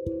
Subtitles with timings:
[0.00, 0.16] Halo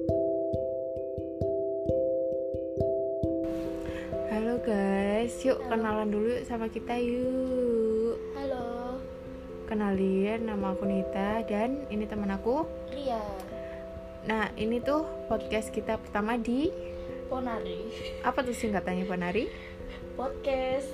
[4.60, 5.72] guys, yuk Halo.
[5.72, 8.20] kenalan dulu yuk sama kita yuk.
[8.36, 9.00] Halo,
[9.64, 12.68] Kenalin nama aku Nita dan ini teman aku.
[12.92, 13.24] Ria,
[14.28, 16.68] Nah, ini tuh podcast kita pertama di
[17.32, 17.88] Ponari,
[18.20, 19.48] apa tuh singkatannya Ponari?
[20.12, 20.92] podcast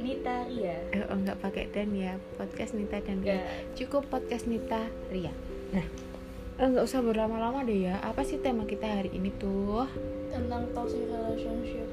[0.00, 0.80] Nita Ria.
[0.88, 3.44] Eh, oh, nggak pakai dan ya, podcast Nita dan Ria.
[3.44, 5.36] Enggak, Cukup podcast Nita Ria.
[5.76, 5.84] Nah,
[6.58, 7.98] nggak usah berlama-lama deh ya.
[8.00, 9.88] Apa sih tema kita hari ini tuh?
[10.28, 11.84] tentang toxic relationship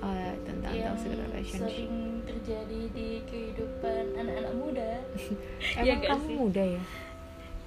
[0.00, 1.68] Eh, tentang yang toxic relationship.
[1.68, 1.92] sering
[2.24, 4.90] terjadi di kehidupan anak-anak muda.
[5.76, 6.34] Emang nggak kamu sih?
[6.34, 6.82] muda ya?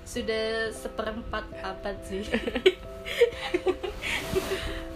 [0.03, 2.25] Sudah seperempat abad sih.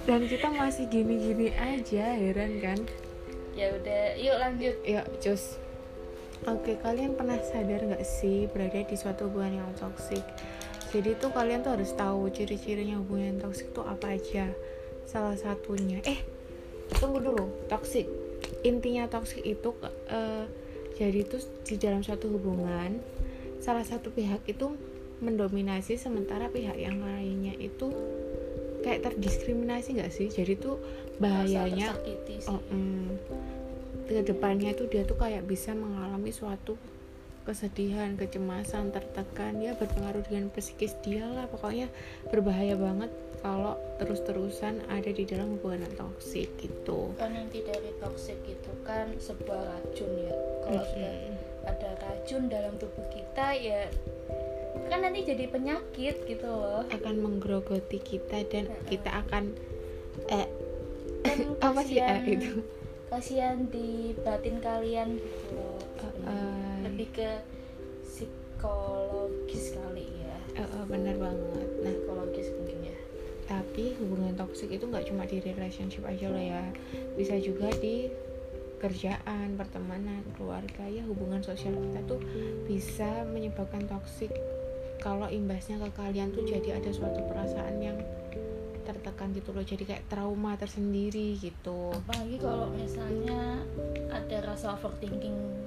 [0.05, 2.79] Dan kita masih gini-gini aja, heran kan?
[3.53, 4.75] ya udah, yuk lanjut.
[4.81, 5.59] Ya, cus.
[6.47, 10.23] Oke, kalian pernah sadar nggak sih berada di suatu hubungan yang toksik?
[10.89, 14.49] Jadi tuh kalian tuh harus tahu ciri-cirinya hubungan toksik tuh apa aja.
[15.05, 16.17] Salah satunya, eh,
[16.97, 18.09] tunggu dulu, toksik.
[18.65, 19.77] Intinya toksik itu
[20.09, 20.45] eh,
[20.97, 22.99] jadi tuh di dalam suatu hubungan
[23.59, 24.75] salah satu pihak itu
[25.19, 27.91] mendominasi sementara pihak yang lainnya itu
[28.81, 30.27] kayak terdiskriminasi nggak sih?
[30.31, 30.79] Jadi tuh
[31.19, 31.93] bahayanya
[32.47, 33.07] oh, mm,
[34.07, 36.79] ke depannya itu dia tuh kayak bisa mengalami suatu
[37.49, 41.49] kesedihan, kecemasan, tertekan, ya berpengaruh dengan psikis dia lah.
[41.49, 41.89] Pokoknya
[42.29, 47.15] berbahaya banget kalau terus-terusan ada di dalam hubungan toksik gitu.
[47.15, 50.35] kan inti dari toxic itu kan sebuah racun ya
[50.67, 51.35] kalau sudah Mm-mm.
[51.67, 53.87] ada racun dalam tubuh kita ya
[54.91, 59.55] kan nanti jadi penyakit gitu loh akan menggerogoti kita dan kita akan
[60.27, 60.47] eh
[61.23, 61.39] kan
[61.71, 62.63] apa sih eh itu?
[63.09, 66.29] kasihan di batin kalian gitu loh sebenarnya.
[66.29, 66.68] Uh,
[66.99, 67.31] lebih ke
[68.03, 70.35] psikologis kali ya.
[70.59, 71.67] Eh, eh, bener banget.
[71.79, 72.97] Nah, psikologis mungkin ya.
[73.49, 76.59] tapi hubungan toksik itu nggak cuma di relationship aja loh ya.
[77.15, 78.11] Bisa juga di
[78.83, 82.19] kerjaan pertemanan keluarga ya hubungan sosial kita tuh
[82.67, 84.35] bisa menyebabkan toksik.
[84.99, 87.97] Kalau imbasnya ke kalian tuh jadi ada suatu perasaan yang
[88.83, 91.95] tertekan gitu loh jadi kayak trauma tersendiri gitu.
[92.05, 93.65] Apalagi kalau misalnya
[94.11, 95.59] ada rasa overthinking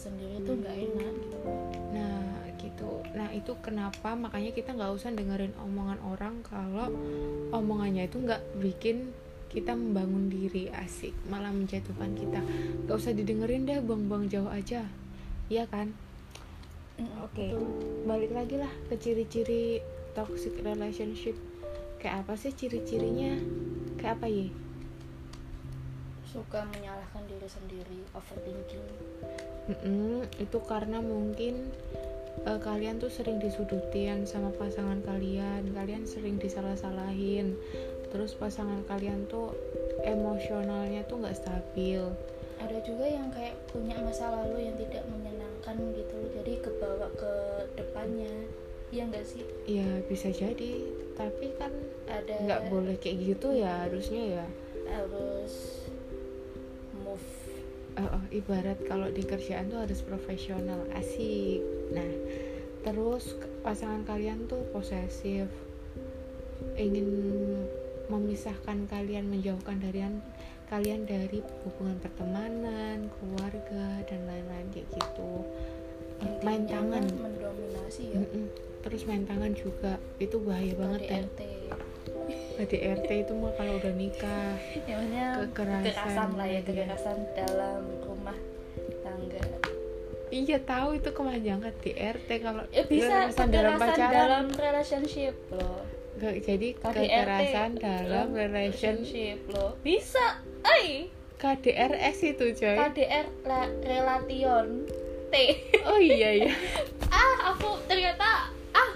[0.00, 1.38] sendiri itu nggak enak gitu.
[1.92, 2.90] Nah gitu.
[3.12, 4.16] Nah itu kenapa?
[4.16, 6.88] Makanya kita nggak usah dengerin omongan orang kalau
[7.52, 9.12] omongannya itu nggak bikin
[9.50, 12.40] kita membangun diri asik malah menjatuhkan kita.
[12.88, 14.88] Nggak usah didengerin deh buang-buang jauh aja.
[15.52, 15.92] Iya kan?
[16.96, 17.52] Mm, Oke.
[17.52, 17.64] betul.
[18.08, 19.84] balik lagi lah ke ciri-ciri
[20.16, 21.36] toxic relationship.
[22.00, 23.36] Kayak apa sih ciri-cirinya?
[24.00, 24.48] Kayak apa ya
[26.30, 28.86] suka menyalahkan diri sendiri overthinking
[29.68, 31.68] Mm-mm, itu karena mungkin
[32.46, 37.58] eh, kalian tuh sering disudutin sama pasangan kalian, kalian sering disalah-salahin,
[38.08, 39.52] terus pasangan kalian tuh
[40.02, 42.00] emosionalnya tuh nggak stabil.
[42.60, 47.32] ada juga yang kayak punya masa lalu yang tidak menyenangkan gitu jadi kebawa ke
[47.72, 48.28] depannya
[48.92, 50.84] iya nggak sih Ya bisa jadi,
[51.16, 51.72] tapi kan
[52.04, 54.46] ada nggak boleh kayak gitu ya harusnya ya.
[54.92, 55.88] harus
[58.08, 61.60] Oh, ibarat kalau di kerjaan tuh harus profesional, asik.
[61.92, 62.08] Nah,
[62.80, 65.50] terus pasangan kalian tuh posesif,
[66.80, 67.08] ingin
[68.08, 70.00] memisahkan kalian, menjauhkan dari
[70.70, 75.44] kalian dari hubungan pertemanan, keluarga dan lain-lain kayak gitu.
[76.20, 78.44] Eh, main Intinya tangan, kan mendominasi ya Mm-mm.
[78.84, 81.00] terus main tangan juga itu bahaya banget.
[81.08, 81.40] KDRT
[82.60, 84.52] KDRT itu mah kalau udah nikah.
[84.84, 86.60] ya maksudnya Kekerasan, kekerasan lah ya iya.
[86.60, 88.36] kekerasan dalam rumah
[89.00, 89.44] tangga.
[90.30, 94.12] Iya tahu itu kepanjangan KDRT kalau ya bisa kekerasan dalam pacaran.
[94.12, 95.80] dalam relationship loh.
[96.20, 98.96] Nggak, jadi KDRT kekerasan dalam relation
[99.48, 99.72] loh.
[99.80, 101.08] Bisa ay
[101.40, 102.76] KDRS itu coy.
[102.76, 104.84] KDR la- relation
[105.32, 105.34] T.
[105.88, 106.52] Oh iya iya.
[107.10, 108.90] Ah aku ternyata ah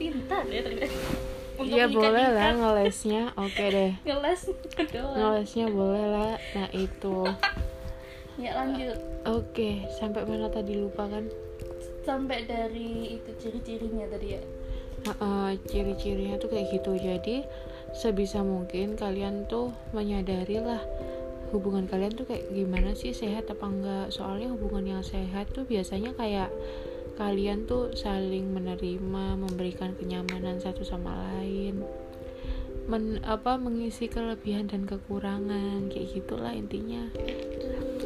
[0.00, 1.19] pintar ya ternyata
[1.60, 3.36] Untuk iya boleh lah ngelesnya.
[3.36, 3.92] Oke deh.
[4.08, 4.40] Ngeles
[4.88, 6.32] doang ngelesnya boleh lah.
[6.56, 7.16] Nah itu.
[8.40, 8.96] Ya lanjut.
[9.28, 11.28] Oke sampai mana tadi lupa kan?
[12.08, 14.40] Sampai dari itu ciri-cirinya tadi ya?
[15.04, 16.96] Heeh, ciri-cirinya tuh kayak gitu.
[16.96, 17.44] Jadi
[17.92, 20.80] sebisa mungkin kalian tuh menyadari lah
[21.52, 24.06] hubungan kalian tuh kayak gimana sih sehat apa enggak.
[24.08, 26.48] Soalnya hubungan yang sehat tuh biasanya kayak
[27.20, 31.84] kalian tuh saling menerima memberikan kenyamanan satu sama lain
[32.88, 37.12] men apa mengisi kelebihan dan kekurangan kayak gitulah intinya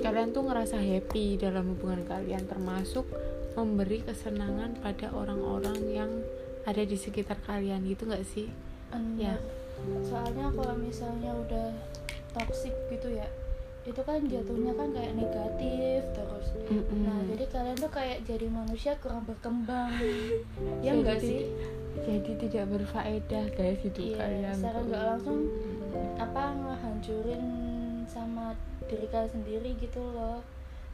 [0.03, 3.07] kalian tuh ngerasa happy dalam hubungan kalian termasuk
[3.55, 6.11] memberi kesenangan pada orang-orang yang
[6.67, 8.51] ada di sekitar kalian gitu nggak sih
[8.91, 9.39] Bener.
[9.39, 10.03] Ya.
[10.03, 11.71] soalnya kalau misalnya udah
[12.35, 13.31] toxic gitu ya
[13.85, 16.47] itu kan jatuhnya kan kayak negatif terus.
[16.73, 17.05] Mm-mm.
[17.05, 19.93] nah jadi kalian tuh kayak jadi manusia kurang berkembang.
[20.81, 21.43] Ya enggak tidak- sih?
[21.95, 24.57] jadi tidak berfaedah guys hidup iya kalian.
[24.59, 25.41] secara nggak langsung
[26.19, 27.45] apa ngehancurin
[28.05, 28.51] sama
[28.89, 30.41] diri kalian sendiri gitu loh.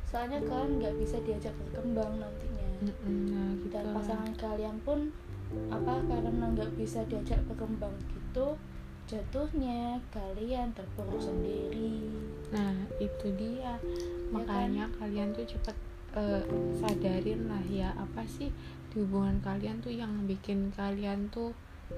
[0.04, 2.68] Soalnya kalian nggak bisa diajak berkembang nantinya.
[2.82, 5.14] Mm-mm, nah gitu dan pasangan kalian pun
[5.70, 8.54] apa karena nggak bisa diajak berkembang gitu
[9.10, 12.06] jatuhnya kalian terpuruk sendiri.
[12.54, 13.74] Nah itu dia.
[14.30, 15.74] Makanya kalian tuh cepet
[16.14, 16.46] eh,
[16.78, 18.54] sadarin lah ya apa sih
[18.94, 21.54] di hubungan kalian tuh yang bikin kalian tuh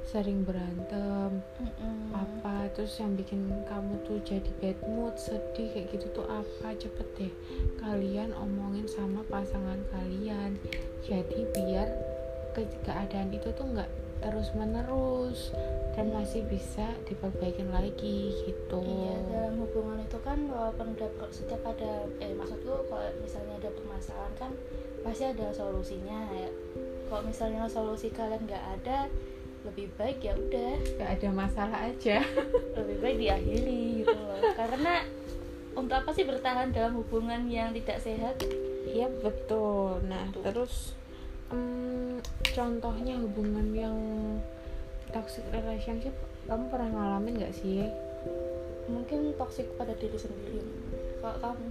[0.09, 2.17] sering berantem Mm-mm.
[2.17, 6.73] apa terus yang bikin kamu tuh jadi bad mood sedih kayak gitu tuh apa?
[6.81, 7.32] Cepet deh
[7.76, 10.56] kalian omongin sama pasangan kalian.
[11.05, 11.93] Jadi biar
[12.56, 13.88] ke- keadaan itu tuh nggak
[14.23, 15.53] terus menerus
[15.92, 22.08] dan masih bisa diperbaikin lagi gitu Iya dalam hubungan itu kan walaupun udah setiap ada
[22.16, 24.52] eh maksudku kalau misalnya ada permasalahan kan
[25.04, 26.48] pasti ada solusinya ya.
[27.12, 29.12] Kalau misalnya solusi kalian nggak ada
[29.62, 32.24] lebih baik ya udah nggak ada masalah aja
[32.80, 34.40] lebih baik diakhiri gitu loh.
[34.56, 35.04] Karena
[35.76, 38.40] untuk apa sih bertahan dalam hubungan yang tidak sehat?
[38.88, 40.00] Iya betul.
[40.08, 40.42] Nah Betul.
[40.48, 40.74] terus
[41.52, 42.20] em,
[42.52, 43.96] contohnya hubungan yang
[45.12, 46.17] toxic relationship
[46.50, 47.87] kamu pernah ngalamin nggak sih?
[48.91, 50.59] Mungkin toksik pada diri sendiri.
[51.23, 51.64] Kalau kamu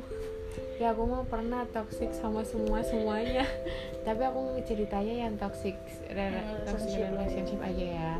[0.81, 3.47] Ya aku mau pernah toxic sama semua semuanya.
[4.07, 5.77] Tapi aku ceritanya yang toxic
[6.11, 7.07] Yang toxic relationship.
[7.15, 8.11] relationship aja ya.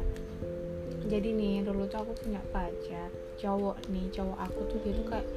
[1.11, 5.27] Jadi nih dulu tuh aku punya pacar cowok nih cowok aku tuh dia tuh kayak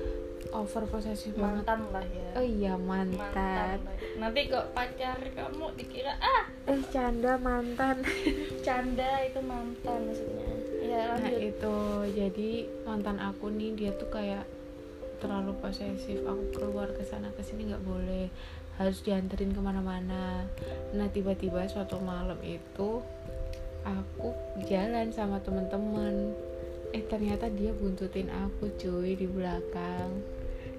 [0.55, 1.35] over banget.
[1.35, 2.29] mantan lah ya.
[2.39, 3.19] Oh iya mantan.
[3.19, 3.79] mantan.
[3.83, 3.95] lah.
[4.23, 8.07] Nanti kok pacar kamu dikira ah Eh canda mantan.
[8.67, 10.47] canda itu mantan maksudnya.
[10.79, 11.41] Ya Nah lanjut.
[11.43, 11.77] itu
[12.15, 12.51] jadi
[12.87, 14.47] mantan aku nih dia tuh kayak
[15.19, 18.29] terlalu posesif aku keluar ke sana ke sini nggak boleh
[18.77, 20.45] harus dianterin ke mana-mana
[20.93, 23.01] nah tiba-tiba suatu malam itu
[23.87, 24.29] aku
[24.69, 26.35] jalan sama teman-teman
[26.93, 30.23] eh ternyata dia buntutin aku cuy di belakang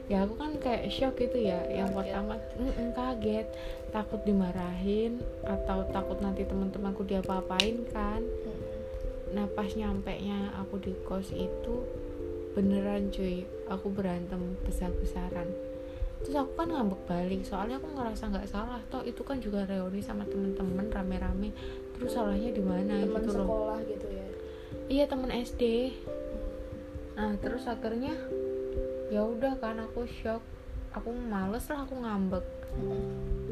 [0.05, 1.65] ya aku kan kayak shock gitu ya.
[1.69, 1.97] Yang Kaget.
[1.97, 3.47] pertama mm-mm, kaget.
[3.89, 8.21] Takut dimarahin atau takut nanti teman-temanku diapa-apain kan.
[9.33, 11.75] Nah pas nyampe nya aku di kos itu
[12.53, 15.49] beneran cuy aku berantem besar-besaran.
[16.23, 19.01] Terus aku kan ngambek balik soalnya aku ngerasa nggak salah toh.
[19.01, 21.49] Itu kan juga reuni sama temen-temen rame-rame.
[21.95, 23.47] Terus salahnya di mana gitu loh.
[23.47, 24.27] sekolah gitu ya.
[24.91, 25.95] iya temen SD
[27.15, 28.11] nah terus akhirnya
[29.15, 30.43] ya udah kan aku shock.
[30.91, 32.43] Aku males lah aku ngambek.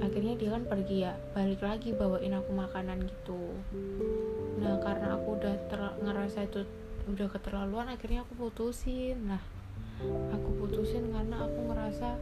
[0.03, 3.55] Akhirnya dia kan pergi ya balik lagi bawain aku makanan gitu.
[4.59, 6.67] Nah karena aku udah ter- ngerasa itu
[7.07, 9.31] udah keterlaluan akhirnya aku putusin.
[9.31, 9.43] Lah
[10.35, 12.19] aku putusin karena aku ngerasa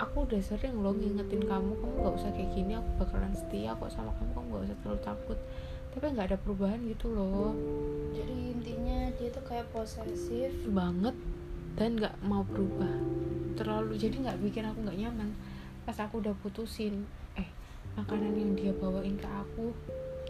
[0.00, 3.92] aku udah sering loh ngingetin kamu kamu nggak usah kayak gini aku bakalan setia kok
[3.92, 5.38] sama kamu kamu nggak usah terlalu takut.
[5.92, 7.52] Tapi nggak ada perubahan gitu loh.
[8.16, 10.52] Jadi intinya dia tuh kayak posesif.
[10.72, 11.12] banget
[11.74, 12.94] dan nggak mau berubah.
[13.54, 15.30] Terlalu jadi nggak bikin aku nggak nyaman.
[15.84, 17.48] Pas aku udah putusin eh
[17.98, 19.74] makanan yang dia bawain ke aku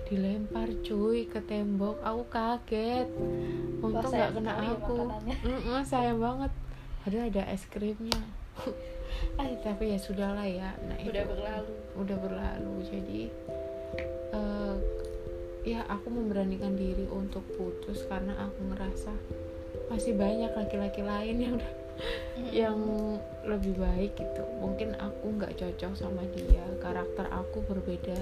[0.08, 2.00] dilempar cuy ke tembok.
[2.04, 3.08] Aku kaget.
[3.80, 4.94] Untung nggak kena ya aku.
[4.96, 5.36] makanannya.
[5.44, 6.52] Mm-mm, sayang banget.
[7.04, 8.20] Padahal ada es krimnya.
[9.38, 11.14] Ah tapi ya sudahlah ya nah itu.
[11.14, 11.74] Udah berlalu.
[12.02, 12.74] udah berlalu.
[12.82, 13.20] Jadi
[14.34, 14.76] eh,
[15.62, 19.14] ya aku memberanikan diri untuk putus karena aku ngerasa
[19.86, 22.50] masih banyak laki-laki lain yang Mm-mm.
[22.50, 22.78] yang
[23.42, 28.18] lebih baik gitu mungkin aku nggak cocok sama dia karakter aku berbeda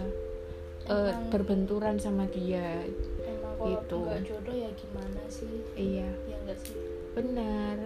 [0.84, 2.84] eh, Emang- berbenturan sama dia
[3.22, 3.98] Emang kalau Gitu.
[4.02, 5.54] nggak jodoh ya gimana sih?
[5.72, 6.76] iya Ya sih.
[7.12, 7.78] benar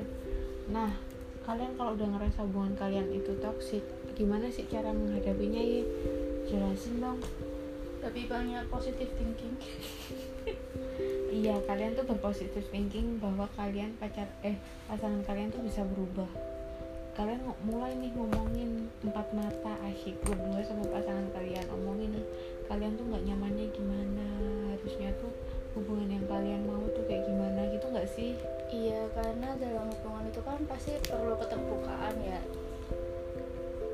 [0.66, 0.90] nah
[1.42, 5.84] kalian kalau udah ngerasa hubungan kalian itu toksik gimana sih cara menghadapinya ya
[6.44, 7.20] jelasin dong
[7.96, 9.54] Lebih banyak positive thinking.
[11.36, 14.56] Iya, kalian tuh berpositif thinking bahwa kalian pacar eh
[14.88, 16.32] pasangan kalian tuh bisa berubah.
[17.12, 22.26] Kalian mulai nih ngomongin empat mata asyik berdua sama pasangan kalian, omongin nih
[22.72, 24.28] kalian tuh nggak nyamannya gimana,
[24.72, 25.28] harusnya tuh
[25.76, 28.32] hubungan yang kalian mau tuh kayak gimana gitu nggak sih?
[28.72, 32.40] Iya, karena dalam hubungan itu kan pasti perlu keterbukaan ya.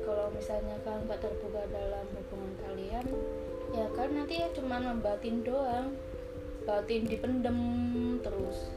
[0.07, 3.05] Kalau misalnya kalian nggak terbuka dalam hubungan kalian,
[3.75, 5.91] ya kan nanti ya cuma membatin doang,
[6.63, 7.59] batin dipendem
[8.23, 8.71] terus,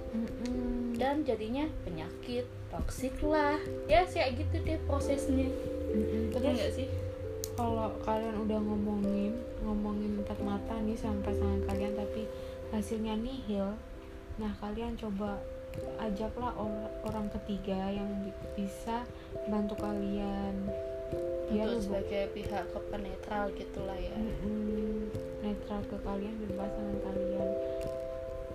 [0.99, 3.59] dan jadinya penyakit, toksik lah.
[3.87, 5.49] Ya sih kayak gitu deh prosesnya.
[5.95, 6.35] Mm-mm.
[6.35, 6.88] Betul nggak sih?
[7.57, 9.33] kalau kalian udah ngomongin
[9.64, 12.28] ngomongin empat mata nih sama pasangan kalian tapi
[12.69, 13.73] hasilnya nihil
[14.37, 15.40] nah kalian coba
[15.97, 19.09] ajaklah or- orang ketiga yang bi- bisa
[19.49, 20.69] bantu kalian
[21.47, 24.17] biar untuk sebagai pihak ke netral gitulah ya.
[24.19, 25.09] Mm-mm,
[25.47, 27.49] netral ke kalian dan pasangan kalian.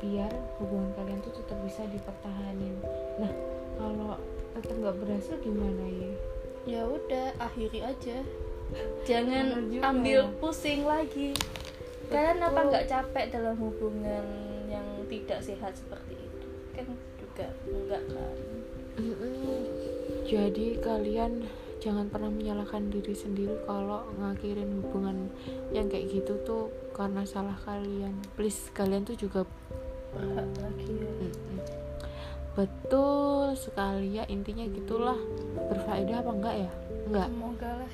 [0.02, 2.76] Biar hubungan kalian tuh tetap bisa dipertahanin.
[3.22, 3.32] Nah
[3.80, 4.20] kalau
[4.60, 6.12] tetap nggak berhasil gimana ya?
[6.68, 8.18] Ya udah akhiri aja.
[9.10, 10.36] Jangan ambil ya.
[10.44, 11.32] pusing lagi.
[12.12, 12.70] Kalian apa Betul.
[12.76, 14.26] nggak capek dalam hubungan
[14.68, 16.48] yang tidak sehat seperti itu?
[16.76, 18.36] Kan juga enggak kan?
[20.28, 21.48] Jadi kalian
[21.82, 25.34] jangan pernah menyalahkan diri sendiri kalau ngakhirin hubungan
[25.74, 28.14] yang kayak gitu tuh karena salah kalian.
[28.38, 29.50] Please kalian tuh juga
[30.14, 30.94] berhak lagi.
[30.94, 31.60] Ya Mm-mm.
[32.54, 35.18] betul sekali ya intinya gitulah.
[35.58, 36.72] Berfaedah apa enggak ya?
[37.10, 37.28] Enggak.
[37.34, 37.92] Semoga lah.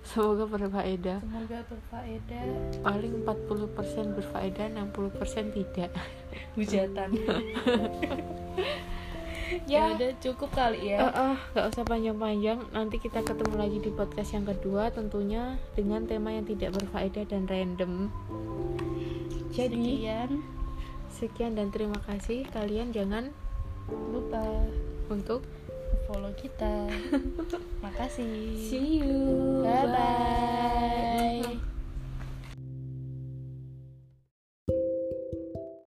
[0.00, 1.18] Semoga berfaedah.
[1.22, 2.44] Semoga berfaedah.
[2.82, 5.90] Paling 40% berfaedah 60% tidak.
[6.58, 7.14] Hujatan
[9.66, 9.90] Ya.
[9.90, 11.10] ya udah cukup kali ya.
[11.10, 12.58] Eh, nggak usah panjang-panjang.
[12.70, 17.50] Nanti kita ketemu lagi di podcast yang kedua tentunya dengan tema yang tidak berfaedah dan
[17.50, 18.10] random.
[19.50, 20.30] Jadi sekian.
[21.10, 22.46] sekian dan terima kasih.
[22.54, 23.34] Kalian jangan
[23.90, 24.42] lupa
[25.10, 25.42] untuk
[26.06, 26.86] follow kita.
[27.84, 28.54] Makasih.
[28.70, 29.66] See you.
[29.66, 31.69] Bye bye